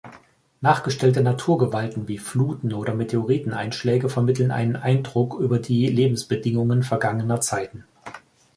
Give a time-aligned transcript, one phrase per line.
[0.61, 7.83] Nachgestellte Naturgewalten wie Fluten oder Meteoriteneinschläge vermitteln einen Eindruck über die Lebensbedingungen vergangener Zeiten.